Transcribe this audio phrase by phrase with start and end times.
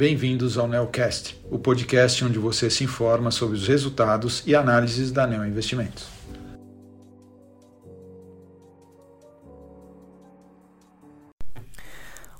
[0.00, 5.26] bem-vindos ao Neocast, o podcast onde você se informa sobre os resultados e análises da
[5.26, 6.08] Neo Investimentos.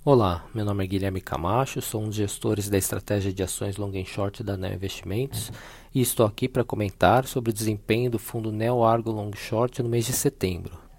[0.02, 3.92] Olá, meu nome é Guilherme Camacho, sou um dos gestores da estratégia de ações long
[3.94, 5.52] and short da Neo Investimentos
[5.94, 9.88] e estou aqui para comentar sobre o desempenho do fundo Neo Argo Long Short no
[9.90, 10.89] mês de setembro.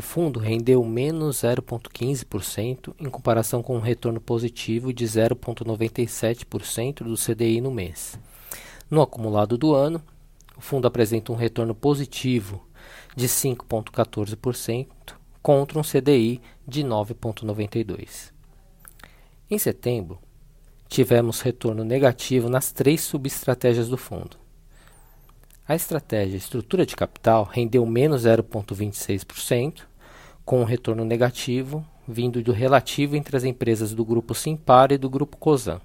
[0.00, 7.60] O fundo rendeu menos 0,15% em comparação com um retorno positivo de 0,97% do CDI
[7.60, 8.18] no mês.
[8.90, 10.02] No acumulado do ano,
[10.56, 12.66] o fundo apresenta um retorno positivo
[13.14, 14.86] de 5,14%
[15.42, 18.32] contra um CDI de 9,92%.
[19.50, 20.18] Em setembro,
[20.88, 24.38] tivemos retorno negativo nas três subestratégias do fundo.
[25.68, 29.89] A estratégia estrutura de capital rendeu menos 0,26%,
[30.50, 35.08] com um retorno negativo vindo do relativo entre as empresas do grupo Simpar e do
[35.08, 35.80] grupo Cosan.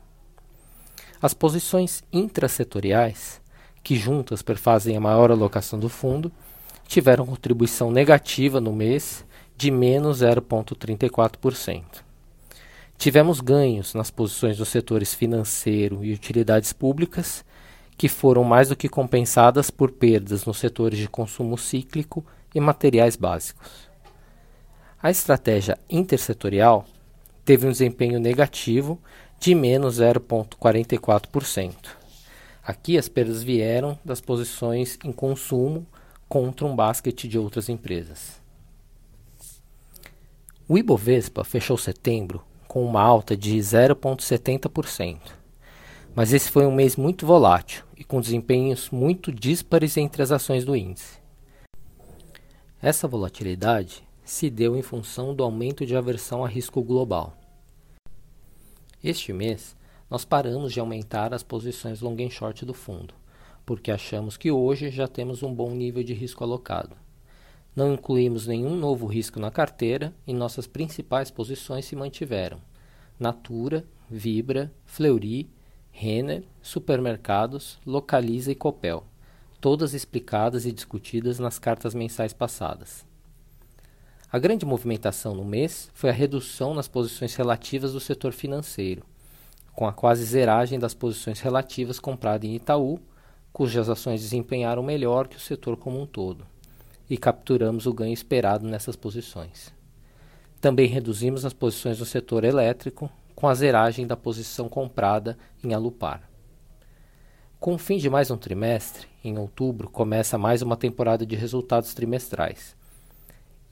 [1.21, 3.39] As posições intrasetoriais,
[3.83, 6.31] que juntas perfazem a maior alocação do fundo,
[6.87, 9.23] tiveram contribuição negativa no mês
[9.55, 11.83] de menos 0,34%.
[12.97, 17.45] Tivemos ganhos nas posições dos setores financeiro e utilidades públicas
[17.95, 23.15] que foram mais do que compensadas por perdas nos setores de consumo cíclico e materiais
[23.15, 23.93] básicos.
[25.01, 26.85] A estratégia intersetorial
[27.43, 28.99] teve um desempenho negativo
[29.39, 31.73] de menos 0,44%.
[32.63, 35.85] Aqui as perdas vieram das posições em consumo
[36.27, 38.41] contra um basquete de outras empresas.
[40.67, 45.45] O Ibovespa fechou setembro com uma alta de 0,70%
[46.15, 50.63] mas esse foi um mês muito volátil e com desempenhos muito díspares entre as ações
[50.63, 51.19] do índice.
[52.81, 57.37] Essa volatilidade se deu em função do aumento de aversão a risco global.
[59.03, 59.77] Este mês,
[60.09, 63.13] nós paramos de aumentar as posições long and short do fundo,
[63.65, 66.97] porque achamos que hoje já temos um bom nível de risco alocado.
[67.75, 72.59] Não incluímos nenhum novo risco na carteira e nossas principais posições se mantiveram:
[73.19, 75.49] Natura, Vibra, Fleury
[75.97, 79.05] Renner, Supermercados, Localiza e Copel,
[79.61, 83.05] todas explicadas e discutidas nas cartas mensais passadas.
[84.31, 89.03] A grande movimentação no mês foi a redução nas posições relativas do setor financeiro,
[89.73, 92.99] com a quase zeragem das posições relativas compradas em Itaú,
[93.53, 96.45] cujas ações desempenharam melhor que o setor como um todo,
[97.07, 99.71] e capturamos o ganho esperado nessas posições.
[100.59, 106.27] Também reduzimos as posições do setor elétrico, com a zeragem da posição comprada em Alupar.
[107.59, 111.93] Com o fim de mais um trimestre, em outubro, começa mais uma temporada de resultados
[111.93, 112.75] trimestrais.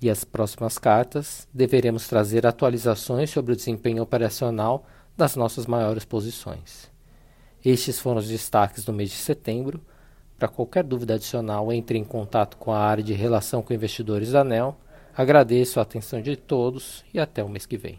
[0.03, 6.91] E as próximas cartas deveremos trazer atualizações sobre o desempenho operacional das nossas maiores posições.
[7.63, 9.79] Estes foram os destaques do mês de setembro.
[10.37, 14.41] Para qualquer dúvida adicional, entre em contato com a área de relação com investidores da
[14.41, 14.75] ANEL.
[15.15, 17.97] Agradeço a atenção de todos e até o mês que vem.